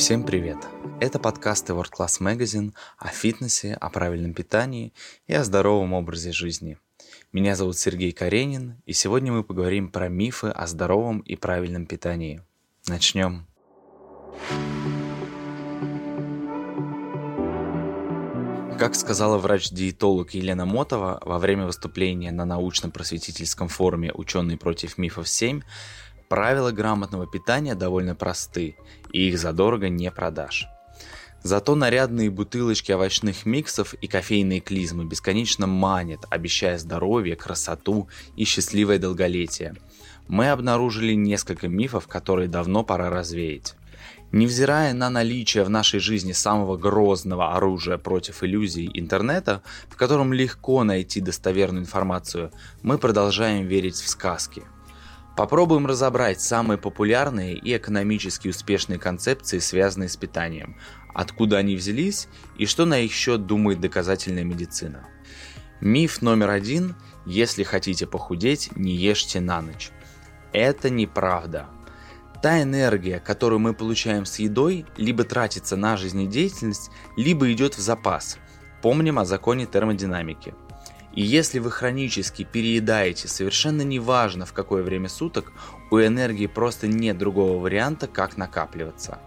Всем 0.00 0.24
привет! 0.24 0.56
Это 0.98 1.18
подкасты 1.18 1.74
World 1.74 1.90
Class 1.98 2.22
Magazine 2.22 2.72
о 2.96 3.08
фитнесе, 3.08 3.74
о 3.74 3.90
правильном 3.90 4.32
питании 4.32 4.94
и 5.26 5.34
о 5.34 5.44
здоровом 5.44 5.92
образе 5.92 6.32
жизни. 6.32 6.78
Меня 7.32 7.54
зовут 7.54 7.76
Сергей 7.76 8.12
Каренин, 8.12 8.80
и 8.86 8.94
сегодня 8.94 9.30
мы 9.30 9.44
поговорим 9.44 9.90
про 9.90 10.08
мифы 10.08 10.48
о 10.48 10.66
здоровом 10.66 11.20
и 11.20 11.36
правильном 11.36 11.84
питании. 11.84 12.42
Начнем. 12.88 13.46
Как 18.78 18.94
сказала 18.94 19.36
врач-диетолог 19.36 20.30
Елена 20.30 20.64
Мотова 20.64 21.20
во 21.22 21.38
время 21.38 21.66
выступления 21.66 22.32
на 22.32 22.46
научно-просветительском 22.46 23.68
форуме 23.68 24.12
«Ученые 24.14 24.56
против 24.56 24.96
мифов 24.96 25.26
7», 25.26 25.62
правила 26.30 26.70
грамотного 26.70 27.26
питания 27.26 27.74
довольно 27.74 28.14
просты, 28.14 28.76
и 29.12 29.28
их 29.28 29.38
задорого 29.38 29.88
не 29.88 30.10
продашь. 30.12 30.68
Зато 31.42 31.74
нарядные 31.74 32.30
бутылочки 32.30 32.92
овощных 32.92 33.46
миксов 33.46 33.94
и 33.94 34.06
кофейные 34.06 34.60
клизмы 34.60 35.06
бесконечно 35.06 35.66
манят, 35.66 36.20
обещая 36.30 36.78
здоровье, 36.78 37.34
красоту 37.34 38.08
и 38.36 38.44
счастливое 38.44 38.98
долголетие. 38.98 39.74
Мы 40.28 40.50
обнаружили 40.50 41.14
несколько 41.14 41.66
мифов, 41.66 42.06
которые 42.06 42.46
давно 42.48 42.84
пора 42.84 43.10
развеять. 43.10 43.74
Невзирая 44.30 44.94
на 44.94 45.10
наличие 45.10 45.64
в 45.64 45.70
нашей 45.70 45.98
жизни 45.98 46.30
самого 46.30 46.76
грозного 46.76 47.56
оружия 47.56 47.98
против 47.98 48.44
иллюзий 48.44 48.88
интернета, 48.94 49.62
в 49.88 49.96
котором 49.96 50.32
легко 50.32 50.84
найти 50.84 51.20
достоверную 51.20 51.82
информацию, 51.82 52.52
мы 52.82 52.98
продолжаем 52.98 53.66
верить 53.66 53.96
в 53.96 54.08
сказки. 54.08 54.62
Попробуем 55.36 55.86
разобрать 55.86 56.40
самые 56.40 56.78
популярные 56.78 57.54
и 57.54 57.76
экономически 57.76 58.48
успешные 58.48 58.98
концепции, 58.98 59.58
связанные 59.58 60.08
с 60.08 60.16
питанием, 60.16 60.76
откуда 61.14 61.58
они 61.58 61.76
взялись 61.76 62.28
и 62.58 62.66
что 62.66 62.84
на 62.84 62.98
их 62.98 63.12
счет 63.12 63.46
думает 63.46 63.80
доказательная 63.80 64.44
медицина. 64.44 65.06
Миф 65.80 66.20
номер 66.20 66.50
один– 66.50 66.94
если 67.26 67.62
хотите 67.62 68.06
похудеть, 68.06 68.70
не 68.76 68.94
ешьте 68.94 69.40
на 69.40 69.60
ночь. 69.60 69.90
Это 70.52 70.90
неправда. 70.90 71.66
Та 72.42 72.62
энергия, 72.62 73.20
которую 73.20 73.58
мы 73.58 73.74
получаем 73.74 74.24
с 74.24 74.38
едой, 74.38 74.86
либо 74.96 75.24
тратится 75.24 75.76
на 75.76 75.96
жизнедеятельность, 75.96 76.90
либо 77.16 77.52
идет 77.52 77.76
в 77.76 77.80
запас. 77.80 78.38
Помним 78.82 79.18
о 79.18 79.26
законе 79.26 79.66
термодинамики. 79.66 80.54
И 81.14 81.22
если 81.22 81.58
вы 81.58 81.70
хронически 81.70 82.44
переедаете, 82.44 83.26
совершенно 83.26 83.82
неважно 83.82 84.46
в 84.46 84.52
какое 84.52 84.82
время 84.82 85.08
суток, 85.08 85.52
у 85.90 85.98
энергии 85.98 86.46
просто 86.46 86.86
нет 86.86 87.18
другого 87.18 87.58
варианта, 87.58 88.06
как 88.06 88.36
накапливаться. 88.36 89.18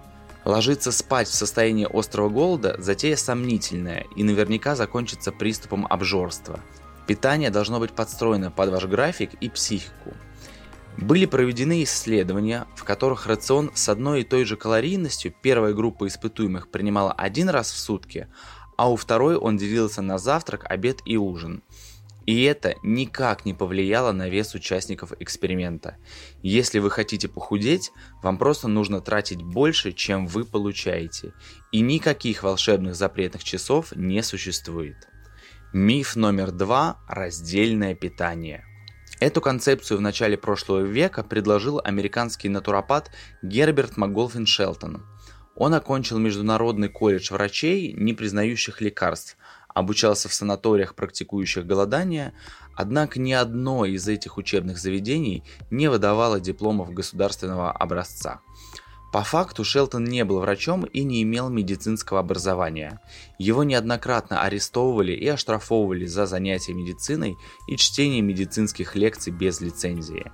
Ложиться 0.46 0.92
спать 0.92 1.28
в 1.28 1.34
состоянии 1.34 1.88
острого 1.90 2.30
голода– 2.30 2.76
затея 2.80 3.16
сомнительная 3.16 4.06
и 4.16 4.24
наверняка 4.24 4.76
закончится 4.76 5.32
приступом 5.32 5.86
обжорства. 5.90 6.60
Питание 7.08 7.50
должно 7.50 7.80
быть 7.80 7.92
подстроено 7.92 8.52
под 8.52 8.70
ваш 8.70 8.86
график 8.86 9.34
и 9.36 9.50
психику. 9.50 10.14
Были 10.98 11.26
проведены 11.26 11.84
исследования, 11.84 12.66
в 12.76 12.84
которых 12.84 13.26
рацион 13.26 13.72
с 13.74 13.90
одной 13.90 14.22
и 14.22 14.24
той 14.24 14.46
же 14.46 14.58
калорийностью 14.58 15.34
первая 15.42 15.74
группа 15.74 16.08
испытуемых 16.08 16.70
принимала 16.70 17.12
один 17.12 17.50
раз 17.50 17.72
в 17.72 17.78
сутки, 17.78 18.28
а 18.78 18.90
у 18.92 18.96
второй 18.96 19.36
он 19.36 19.58
делился 19.58 20.02
на 20.02 20.18
завтрак, 20.18 20.66
обед 20.70 21.02
и 21.06 21.18
ужин. 21.18 21.64
И 22.26 22.44
это 22.44 22.76
никак 22.84 23.46
не 23.46 23.54
повлияло 23.54 24.14
на 24.14 24.30
вес 24.30 24.54
участников 24.56 25.12
эксперимента. 25.20 25.98
Если 26.42 26.80
вы 26.80 26.90
хотите 26.90 27.28
похудеть, 27.28 27.92
вам 28.22 28.38
просто 28.38 28.70
нужно 28.70 29.02
тратить 29.02 29.42
больше, 29.42 29.92
чем 29.92 30.26
вы 30.26 30.46
получаете. 30.46 31.34
И 31.74 31.82
никаких 31.82 32.44
волшебных 32.44 32.96
запретных 32.96 33.44
часов 33.44 33.94
не 33.96 34.24
существует. 34.24 35.08
Миф 35.74 36.16
номер 36.16 36.52
два– 36.52 37.00
раздельное 37.08 37.94
питание– 37.96 38.64
Эту 39.24 39.40
концепцию 39.40 40.00
в 40.00 40.02
начале 40.02 40.38
прошлого 40.38 40.82
века 40.82 41.24
предложил 41.24 41.80
американский 41.82 42.50
натуропат 42.50 43.10
Герберт 43.42 43.96
МакГолфин 43.96 44.46
Шелтон. 44.46 45.06
Он 45.56 45.74
окончил 45.74 46.18
Международный 46.18 46.90
колледж 46.90 47.32
врачей, 47.32 47.94
не 47.94 48.14
признающих 48.14 48.82
лекарств, 48.82 49.38
обучался 49.68 50.30
в 50.30 50.34
санаториях, 50.34 50.96
практикующих 50.96 51.66
голодание, 51.66 52.34
однако 52.76 53.20
ни 53.20 53.34
одно 53.34 53.86
из 53.86 54.08
этих 54.08 54.38
учебных 54.38 54.78
заведений 54.78 55.44
не 55.70 55.90
выдавало 55.90 56.40
дипломов 56.40 56.92
государственного 56.92 57.72
образца– 57.72 58.42
по 59.14 59.22
факту 59.22 59.64
Шелтон 59.64 60.06
не 60.06 60.26
был 60.26 60.40
врачом 60.40 60.86
и 60.86 61.04
не 61.04 61.22
имел 61.22 61.48
медицинского 61.50 62.20
образования. 62.20 63.00
Его 63.38 63.64
неоднократно 63.64 64.42
арестовывали 64.42 65.12
и 65.12 65.28
оштрафовывали 65.28 66.08
за 66.08 66.26
занятия 66.26 66.74
медициной 66.74 67.38
и 67.68 67.78
чтение 67.78 68.24
медицинских 68.24 68.96
лекций 68.96 69.32
без 69.32 69.62
лицензии. 69.62 70.32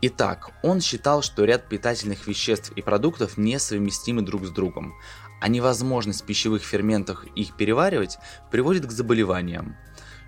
Итак, 0.00 0.50
он 0.62 0.80
считал, 0.80 1.22
что 1.22 1.44
ряд 1.44 1.68
питательных 1.68 2.28
веществ 2.28 2.70
и 2.76 2.82
продуктов 2.82 3.36
несовместимы 3.36 4.22
друг 4.22 4.46
с 4.46 4.50
другом, 4.50 4.94
а 5.40 5.48
невозможность 5.48 6.24
пищевых 6.24 6.62
ферментов 6.62 7.24
их 7.34 7.56
переваривать 7.56 8.18
приводит 8.50 8.86
к 8.86 8.92
заболеваниям. 8.92 9.76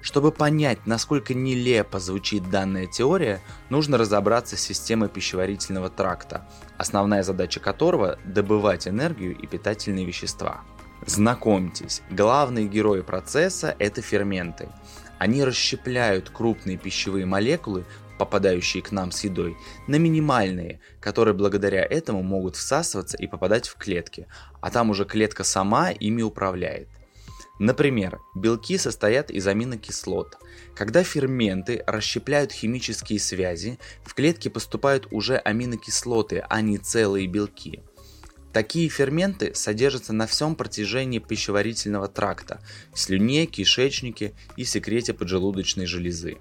Чтобы 0.03 0.33
понять, 0.33 0.87
насколько 0.87 1.35
нелепо 1.35 2.01
звучит 2.01 2.49
данная 2.51 2.87
теория, 2.87 3.41
нужно 3.69 3.97
разобраться 3.99 4.57
с 4.57 4.61
системой 4.61 5.09
пищеварительного 5.09 5.89
тракта, 5.89 6.49
основная 6.77 7.23
задача 7.23 7.61
которого– 7.61 8.19
добывать 8.25 8.89
энергию 8.89 9.37
и 9.37 9.47
питательные 9.47 10.07
вещества. 10.07 10.63
Знакомьтесь, 11.07 12.03
главные 12.11 12.67
герои 12.67 13.03
процесса– 13.03 13.77
это 13.79 14.03
ферменты. 14.03 14.69
Они 15.19 15.45
расщепляют 15.45 16.31
крупные 16.31 16.79
пищевые 16.79 17.27
молекулы, 17.27 17.85
попадающие 18.21 18.83
к 18.83 18.93
нам 18.93 19.13
с 19.13 19.25
едой, 19.25 19.57
на 19.87 19.97
минимальные, 19.97 20.81
которые 21.01 21.33
благодаря 21.33 21.83
этому 21.83 22.23
могут 22.23 22.55
всасываться 22.55 23.17
и 23.17 23.27
попадать 23.27 23.67
в 23.67 23.77
клетки, 23.77 24.27
а 24.61 24.71
там 24.71 24.91
уже 24.91 25.07
клетка 25.07 25.43
сама 25.43 25.91
ими 25.91 26.21
управляет. 26.21 26.91
Например, 27.59 28.21
белки 28.35 28.77
состоят 28.77 29.31
из 29.31 29.47
аминокислот. 29.47 30.37
Когда 30.75 31.03
ферменты 31.03 31.83
расщепляют 31.87 32.53
химические 32.53 33.19
связи, 33.19 33.79
в 34.05 34.13
клетки 34.13 34.49
поступают 34.49 35.09
уже 35.11 35.39
аминокислоты, 35.39 36.45
а 36.51 36.61
не 36.61 36.77
целые 36.77 37.27
белки. 37.27 37.81
Такие 38.53 38.89
ферменты 38.89 39.55
содержатся 39.55 40.13
на 40.13 40.27
всем 40.27 40.57
протяжении 40.57 41.21
пищеварительного 41.21 42.09
тракта– 42.09 42.61
в 42.93 42.99
слюне, 42.99 43.47
кишечнике 43.47 44.35
и 44.57 44.65
секрете 44.65 45.15
поджелудочной 45.15 45.87
железы. 45.87 46.39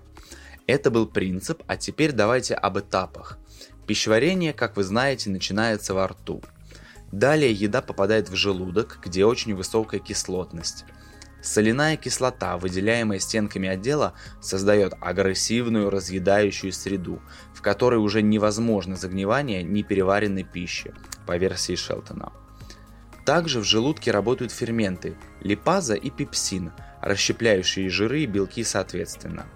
Это 0.70 0.92
был 0.92 1.08
принцип, 1.08 1.64
а 1.66 1.78
теперь 1.78 2.12
давайте 2.12 2.54
об 2.54 2.78
этапах. 2.78 3.40
Пищеварение, 3.88 4.54
как 4.54 4.78
вы 4.78 4.84
знаете, 4.84 5.32
начинается 5.32 5.96
во 5.96 6.08
рту. 6.08 6.44
Далее 7.12 7.52
еда 7.52 7.82
попадает 7.82 8.30
в 8.30 8.36
желудок, 8.36 9.00
где 9.04 9.26
очень 9.26 9.56
высокая 9.56 10.00
кислотность. 10.00 10.86
Соляная 11.42 11.98
кислота, 11.98 12.56
выделяемая 12.58 13.18
стенками 13.18 13.68
отдела, 13.68 14.14
создает 14.42 14.94
агрессивную 15.02 15.90
разъедающую 15.90 16.72
среду, 16.72 17.20
в 17.56 17.64
которой 17.64 17.96
уже 17.96 18.22
невозможно 18.22 18.96
загнивание 18.96 19.64
непереваренной 19.64 20.44
пищи, 20.44 20.94
по 21.26 21.36
версии 21.36 21.74
Шелтона. 21.74 22.32
Также 23.26 23.60
в 23.60 23.64
желудке 23.64 24.12
работают 24.12 24.52
ферменты 24.52 25.18
липаза 25.42 25.96
и 25.96 26.12
пепсин, 26.12 26.72
расщепляющие 27.02 27.90
жиры 27.90 28.22
и 28.22 28.28
белки 28.28 28.64
соответственно. 28.64 29.48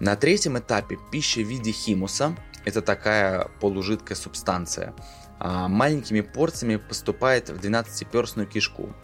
На 0.00 0.16
третьем 0.16 0.58
этапе 0.58 0.98
пища 1.10 1.40
в 1.40 1.48
виде 1.48 1.72
химуса, 1.72 2.36
это 2.64 2.82
такая 2.82 3.48
полужидкая 3.60 4.16
субстанция, 4.16 4.94
а, 5.38 5.68
маленькими 5.68 6.20
порциями 6.20 6.76
поступает 6.76 7.50
в 7.50 7.56
12-перстную 7.56 8.46
кишку 8.46 8.94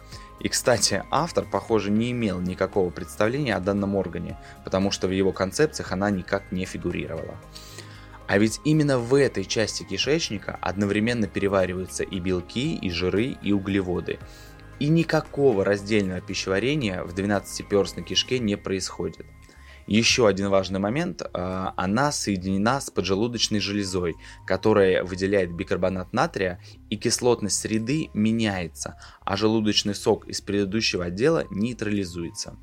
и, 0.41 0.49
кстати, 0.49 1.03
автор, 1.11 1.45
похоже, 1.45 1.91
не 1.91 2.11
имел 2.11 2.39
никакого 2.39 2.89
представления 2.89 3.55
о 3.55 3.59
данном 3.59 3.95
органе, 3.95 4.39
потому 4.63 4.89
что 4.89 5.07
в 5.07 5.11
его 5.11 5.31
концепциях 5.31 5.91
она 5.91 6.09
никак 6.09 6.51
не 6.51 6.65
фигурировала. 6.65 7.37
А 8.27 8.37
ведь 8.39 8.59
именно 8.63 8.97
в 8.97 9.13
этой 9.13 9.45
части 9.45 9.83
кишечника 9.83 10.57
одновременно 10.61 11.27
перевариваются 11.27 12.03
и 12.03 12.19
белки, 12.19 12.75
и 12.75 12.89
жиры, 12.89 13.37
и 13.41 13.51
углеводы. 13.51 14.17
И 14.79 14.87
никакого 14.87 15.63
раздельного 15.63 16.21
пищеварения 16.21 17.03
в 17.03 17.13
12-перстной 17.13 18.03
кишке 18.03 18.39
не 18.39 18.55
происходит. 18.55 19.27
Еще 19.87 20.27
один 20.27 20.49
важный 20.49 20.79
момент. 20.79 21.21
А, 21.33 21.73
она 21.77 22.11
соединена 22.11 22.79
с 22.79 22.89
поджелудочной 22.89 23.59
железой, 23.59 24.15
которая 24.45 25.03
выделяет 25.03 25.53
бикарбонат 25.53 26.13
натрия, 26.13 26.59
и 26.89 26.97
кислотность 26.97 27.59
среды 27.59 28.09
меняется, 28.13 28.97
а 29.21 29.35
желудочный 29.35 29.95
сок 29.95 30.27
из 30.27 30.41
предыдущего 30.41 31.05
отдела 31.05 31.45
нейтрализуется. 31.49 32.55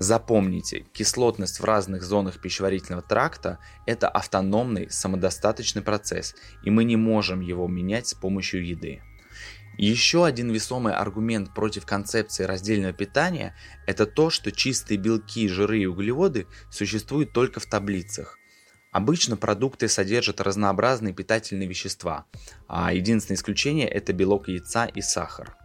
Запомните, 0.00 0.86
кислотность 0.94 1.60
в 1.60 1.64
разных 1.64 2.02
зонах 2.02 2.40
пищеварительного 2.40 3.02
тракта– 3.02 3.58
это 3.86 4.08
автономный 4.08 4.90
самодостаточный 4.90 5.82
процесс, 5.82 6.34
и 6.64 6.70
мы 6.70 6.84
не 6.84 6.96
можем 6.96 7.40
его 7.40 7.68
менять 7.68 8.08
с 8.08 8.14
помощью 8.14 8.66
еды. 8.66 9.02
Еще 9.82 10.26
один 10.26 10.50
весомый 10.50 10.92
аргумент 10.92 11.54
против 11.54 11.86
концепции 11.86 12.44
раздельного 12.44 12.92
питания– 12.92 13.56
это 13.86 14.04
то, 14.04 14.28
что 14.28 14.52
чистые 14.52 14.98
белки, 14.98 15.48
жиры 15.48 15.80
и 15.80 15.86
углеводы 15.86 16.46
существуют 16.70 17.32
только 17.32 17.60
в 17.60 17.64
таблицах. 17.64 18.38
Обычно 18.92 19.38
продукты 19.38 19.88
содержат 19.88 20.42
разнообразные 20.42 21.14
питательные 21.14 21.66
вещества, 21.66 22.26
а 22.68 22.92
единственное 22.92 23.38
исключение– 23.38 23.88
это 23.88 24.12
белок 24.12 24.48
яйца 24.48 24.84
и 24.84 25.00
сахар. 25.00 25.56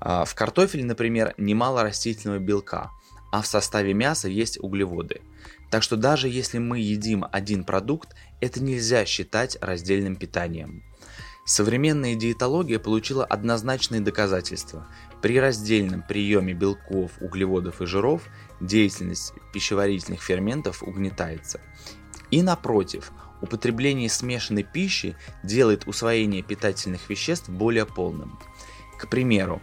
А, 0.00 0.24
в 0.24 0.34
картофеле, 0.34 0.86
например, 0.86 1.34
немало 1.36 1.82
растительного 1.82 2.38
белка, 2.38 2.90
а 3.32 3.42
в 3.42 3.46
составе 3.46 3.92
мяса 3.92 4.28
есть 4.28 4.58
углеводы. 4.62 5.20
Так 5.70 5.82
что 5.82 5.96
даже 5.98 6.26
если 6.26 6.56
мы 6.56 6.78
едим 6.78 7.26
один 7.30 7.64
продукт, 7.64 8.14
это 8.40 8.62
нельзя 8.62 9.04
считать 9.04 9.58
раздельным 9.60 10.16
питанием. 10.16 10.82
Современная 11.44 12.14
диетология 12.14 12.78
получила 12.78 13.24
однозначные 13.24 14.00
доказательства. 14.00 14.86
При 15.20 15.40
раздельном 15.40 16.02
приеме 16.02 16.52
белков, 16.52 17.10
углеводов 17.20 17.82
и 17.82 17.86
жиров 17.86 18.22
деятельность 18.60 19.34
пищеварительных 19.52 20.22
ферментов 20.22 20.84
угнетается. 20.84 21.60
И 22.30 22.42
напротив, 22.42 23.10
употребление 23.40 24.08
смешанной 24.08 24.62
пищи 24.62 25.16
делает 25.42 25.88
усвоение 25.88 26.42
питательных 26.42 27.10
веществ 27.10 27.48
более 27.48 27.86
полным. 27.86 28.38
К 28.96 29.08
примеру, 29.08 29.60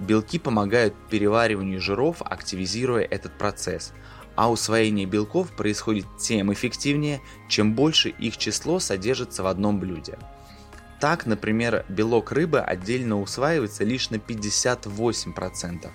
белки 0.00 0.40
помогают 0.40 0.94
перевариванию 1.08 1.80
жиров, 1.80 2.20
активизируя 2.20 3.04
этот 3.04 3.38
процесс, 3.38 3.92
а 4.34 4.50
усвоение 4.50 5.06
белков 5.06 5.52
происходит 5.52 6.06
тем 6.18 6.52
эффективнее, 6.52 7.20
чем 7.48 7.74
больше 7.74 8.08
их 8.08 8.38
число 8.38 8.80
содержится 8.80 9.44
в 9.44 9.46
одном 9.46 9.78
блюде. 9.78 10.18
Так, 11.02 11.26
например, 11.26 11.84
белок 11.88 12.30
рыбы 12.30 12.60
отдельно 12.60 13.20
усваивается 13.20 13.82
лишь 13.82 14.10
на 14.10 14.18
58%, 14.18 15.90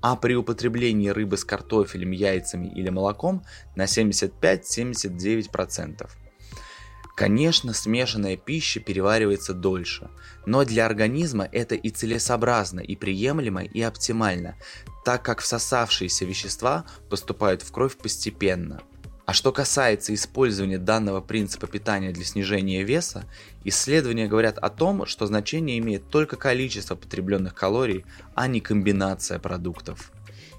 а 0.00 0.16
при 0.16 0.34
употреблении 0.34 1.10
рыбы 1.10 1.36
с 1.36 1.44
картофелем, 1.44 2.10
яйцами 2.10 2.66
или 2.66 2.90
молоком 2.90 3.44
на 3.76 3.84
75-79%. 3.84 6.10
Конечно, 7.14 7.72
смешанная 7.72 8.36
пища 8.36 8.80
переваривается 8.80 9.54
дольше, 9.54 10.10
но 10.46 10.64
для 10.64 10.84
организма 10.84 11.48
это 11.52 11.76
и 11.76 11.90
целесообразно, 11.90 12.80
и 12.80 12.96
приемлемо, 12.96 13.62
и 13.62 13.80
оптимально, 13.82 14.56
так 15.04 15.22
как 15.22 15.42
всосавшиеся 15.42 16.24
вещества 16.24 16.86
поступают 17.08 17.62
в 17.62 17.70
кровь 17.70 17.96
постепенно– 17.96 18.82
а 19.30 19.32
что 19.32 19.52
касается 19.52 20.12
использования 20.12 20.78
данного 20.78 21.20
принципа 21.20 21.68
питания 21.68 22.10
для 22.10 22.24
снижения 22.24 22.82
веса, 22.82 23.26
исследования 23.62 24.26
говорят 24.26 24.58
о 24.58 24.70
том, 24.70 25.06
что 25.06 25.24
значение 25.24 25.78
имеет 25.78 26.10
только 26.10 26.34
количество 26.34 26.96
потребленных 26.96 27.54
калорий, 27.54 28.04
а 28.34 28.48
не 28.48 28.60
комбинация 28.60 29.38
продуктов. 29.38 30.10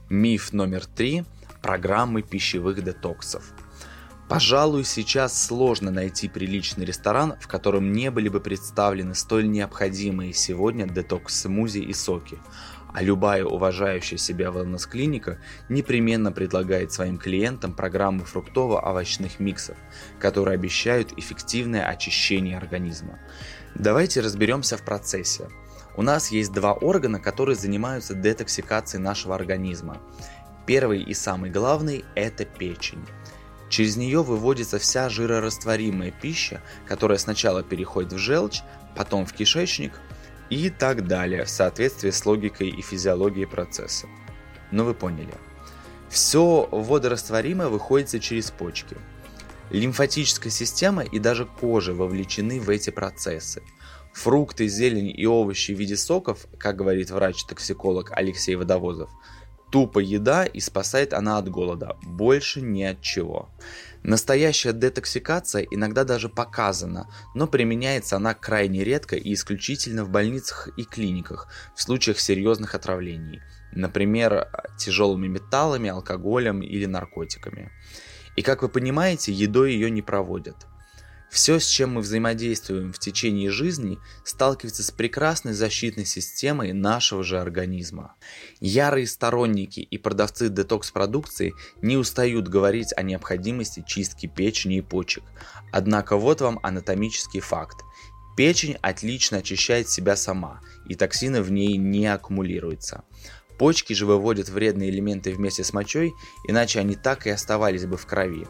Миф 0.08 0.54
номер 0.54 0.86
три– 0.86 1.26
программы 1.62 2.22
пищевых 2.22 2.82
детоксов. 2.82 3.44
Пожалуй, 4.30 4.86
сейчас 4.86 5.48
сложно 5.48 5.92
найти 5.92 6.30
приличный 6.30 6.86
ресторан, 6.86 7.36
в 7.42 7.50
котором 7.50 7.92
не 7.92 8.10
были 8.10 8.30
бы 8.30 8.40
представлены 8.40 9.16
столь 9.16 9.50
необходимые 9.50 10.32
сегодня 10.32 10.88
детокс-смузи 10.88 11.80
и 11.80 11.92
соки, 11.92 12.38
а 12.94 13.02
любая 13.02 13.46
уважающая 13.46 14.18
себя 14.18 14.48
wellness-клиника 14.48 15.40
непременно 15.70 16.32
предлагает 16.32 16.92
своим 16.92 17.18
клиентам 17.18 17.74
программы 17.74 18.26
фруктово-овощных 18.26 19.40
миксов, 19.40 19.78
которые 20.20 20.56
обещают 20.56 21.18
эффективное 21.18 21.86
очищение 21.86 22.58
организма. 22.58 23.20
Давайте 23.76 24.22
разберемся 24.22 24.78
в 24.78 24.84
процессе. 24.84 25.48
У 25.96 26.02
нас 26.02 26.32
есть 26.32 26.52
два 26.52 26.74
органа, 26.74 27.20
которые 27.20 27.56
занимаются 27.56 28.14
детоксикацией 28.14 29.04
нашего 29.04 29.36
организма. 29.36 29.98
Первый 30.66 31.02
и 31.02 31.14
самый 31.14 31.50
главный– 31.50 32.06
это 32.16 32.46
печень. 32.46 33.06
Через 33.70 33.96
нее 33.96 34.22
выводится 34.22 34.80
вся 34.80 35.10
жирорастворимая 35.10 36.12
пища, 36.12 36.62
которая 36.88 37.18
сначала 37.18 37.64
переходит 37.64 38.12
в 38.12 38.18
желчь, 38.18 38.62
потом 38.96 39.26
в 39.26 39.34
кишечник– 39.34 39.94
и 40.52 40.70
так 40.70 41.08
далее 41.08 41.46
в 41.46 41.50
соответствии 41.50 42.12
с 42.12 42.26
логикой 42.26 42.70
и 42.70 42.82
физиологией 42.82 43.48
процесса. 43.48 44.08
Ну 44.72 44.84
вы 44.84 44.94
поняли. 44.94 45.34
Все 46.10 46.68
водорастворимое 46.70 47.70
выходит 47.70 48.22
через 48.22 48.52
почки. 48.52 48.98
Лимфатическая 49.70 50.52
система 50.52 51.04
и 51.04 51.20
даже 51.20 51.46
кожа 51.46 51.94
вовлечены 51.94 52.60
в 52.60 52.70
эти 52.70 52.90
процессы. 52.90 53.64
Фрукты, 54.12 54.68
зелень 54.68 55.14
и 55.18 55.26
овощи 55.26 55.72
в 55.72 55.80
виде 55.80 55.96
соков, 55.96 56.46
как 56.60 56.76
говорит 56.76 57.12
врач-токсиколог 57.12 58.12
Алексей 58.12 58.56
Водовозов, 58.56 59.10
тупо 59.72 60.00
еда 60.00 60.46
и 60.46 60.60
спасает 60.60 61.14
она 61.14 61.38
от 61.38 61.50
голода, 61.50 61.98
больше 62.04 62.62
ни 62.62 62.84
от 62.84 63.02
чего. 63.02 63.50
Настоящая 64.04 64.74
детоксикация 64.74 65.66
иногда 65.70 66.04
даже 66.04 66.28
показана, 66.28 67.08
но 67.36 67.48
применяется 67.48 68.18
она 68.18 68.34
крайне 68.34 68.84
редко 68.84 69.16
и 69.16 69.34
исключительно 69.34 70.04
в 70.04 70.10
больницах 70.10 70.70
и 70.78 70.84
клиниках 70.84 71.48
в 71.76 71.82
случаях 71.82 72.20
серьезных 72.20 72.76
отравлений, 72.76 73.42
например, 73.72 74.48
тяжелыми 74.78 75.28
металлами, 75.28 75.90
алкоголем 75.90 76.62
или 76.62 76.86
наркотиками. 76.86 77.72
И 78.36 78.42
как 78.42 78.62
вы 78.62 78.70
понимаете, 78.70 79.32
едой 79.32 79.74
ее 79.74 79.92
не 79.92 80.02
проводят. 80.02 80.68
Все, 81.32 81.62
с 81.62 81.68
чем 81.68 81.94
мы 81.94 82.02
взаимодействуем 82.02 82.92
в 82.92 83.00
течение 83.00 83.52
жизни, 83.52 84.00
сталкивается 84.26 84.84
с 84.84 84.92
прекрасной 84.92 85.54
защитной 85.54 86.04
системой 86.04 86.74
нашего 86.74 87.24
же 87.24 87.40
организма. 87.40 88.16
Ярые 88.60 89.08
сторонники 89.08 89.80
и 89.80 89.98
продавцы 89.98 90.50
детокс-продукции 90.50 91.54
не 91.82 91.96
устают 91.96 92.50
говорить 92.50 92.92
о 92.98 93.02
необходимости 93.02 93.82
чистки 93.88 94.28
печени 94.28 94.80
и 94.80 94.82
почек. 94.82 95.24
Однако 95.72 96.18
вот 96.18 96.42
вам 96.42 96.60
анатомический 96.64 97.40
факт. 97.40 97.78
Печень 98.36 98.76
отлично 98.82 99.38
очищает 99.38 99.88
себя 99.88 100.18
сама, 100.18 100.60
и 100.90 100.96
токсины 100.96 101.42
в 101.42 101.50
ней 101.50 101.78
не 101.78 102.08
аккумулируются. 102.08 103.06
Почки 103.58 103.94
же 103.94 104.06
выводят 104.06 104.50
вредные 104.50 104.90
элементы 104.90 105.32
вместе 105.32 105.64
с 105.64 105.72
мочой, 105.72 106.14
иначе 106.46 106.80
они 106.80 106.96
так 106.96 107.26
и 107.26 107.30
оставались 107.30 107.86
бы 107.86 107.96
в 107.96 108.06
крови. 108.06 108.48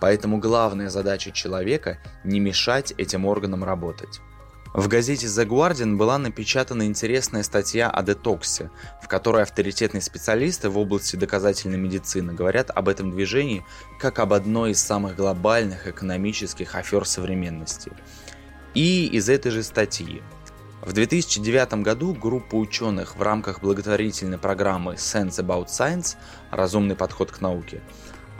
Поэтому 0.00 0.38
главная 0.38 0.88
задача 0.88 1.30
человека– 1.30 1.98
не 2.24 2.40
мешать 2.40 2.94
этим 2.96 3.26
органам 3.26 3.64
работать. 3.64 4.20
В 4.72 4.86
газете 4.86 5.26
The 5.26 5.46
Guardian 5.46 5.96
была 5.96 6.16
напечатана 6.16 6.86
интересная 6.86 7.42
статья 7.42 7.90
о 7.90 8.04
детоксе, 8.04 8.70
в 9.02 9.08
которой 9.08 9.42
авторитетные 9.42 10.00
специалисты 10.00 10.70
в 10.70 10.78
области 10.78 11.16
доказательной 11.16 11.76
медицины 11.76 12.32
говорят 12.32 12.70
об 12.70 12.88
этом 12.88 13.10
движении 13.10 13.64
как 13.98 14.20
об 14.20 14.32
одной 14.32 14.70
из 14.70 14.80
самых 14.80 15.16
глобальных 15.16 15.88
экономических 15.88 16.76
афер 16.76 17.04
современности. 17.04 17.90
И 18.72 19.08
из 19.08 19.28
этой 19.28 19.50
же 19.50 19.64
статьи. 19.64 20.22
В 20.82 20.92
2009 20.92 21.82
году 21.82 22.14
группа 22.14 22.54
ученых 22.54 23.16
в 23.16 23.22
рамках 23.22 23.60
благотворительной 23.60 24.38
программы 24.38 24.94
Sense 24.94 25.44
About 25.44 25.66
Science 25.66 26.14
«Разумный 26.52 26.94
подход 26.94 27.32
к 27.32 27.40
науке» 27.40 27.82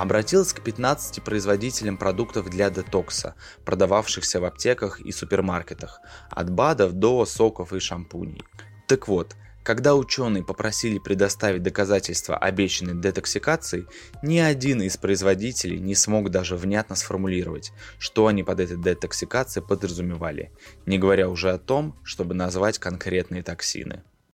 обратилась 0.01 0.55
к 0.55 0.63
15 0.63 1.23
производителям 1.23 1.99
продуктов 1.99 2.49
для 2.49 2.71
детокса, 2.71 3.35
продававшихся 3.67 4.41
в 4.41 4.47
аптеках 4.47 4.99
и 4.99 5.13
супермаркетах, 5.13 6.01
от 6.31 6.51
БАДов 6.51 6.95
до 6.95 7.27
соков 7.27 7.75
и 7.75 7.81
шампуней. 7.81 8.43
Так 8.89 9.09
вот, 9.09 9.37
когда 9.63 9.95
ученые 9.95 10.43
попросили 10.43 10.99
предоставить 10.99 11.63
доказательства 11.63 12.39
обещанной 12.39 12.99
детоксикации, 12.99 13.87
ни 14.23 14.39
один 14.39 14.81
из 14.81 14.97
производителей 14.97 15.79
не 15.79 15.95
смог 15.95 16.31
даже 16.31 16.57
внятно 16.57 16.97
сформулировать, 16.97 17.71
что 17.99 18.27
они 18.27 18.43
под 18.43 18.61
этой 18.61 18.79
детоксикацией 18.79 19.67
подразумевали, 19.67 20.51
не 20.87 20.99
говоря 20.99 21.29
уже 21.29 21.51
о 21.51 21.59
том, 21.59 21.95
чтобы 22.05 22.33
назвать 22.33 22.79
конкретные 22.79 23.43
токсины. 23.43 24.03